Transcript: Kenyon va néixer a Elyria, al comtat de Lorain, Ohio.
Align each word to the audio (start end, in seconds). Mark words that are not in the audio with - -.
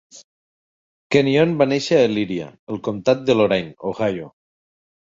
Kenyon 1.15 1.53
va 1.61 1.69
néixer 1.69 2.01
a 2.01 2.07
Elyria, 2.11 2.49
al 2.77 2.83
comtat 2.91 3.25
de 3.31 3.39
Lorain, 3.39 3.73
Ohio. 3.95 4.37